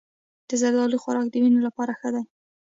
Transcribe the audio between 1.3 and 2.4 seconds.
د وینې لپاره ښه دی.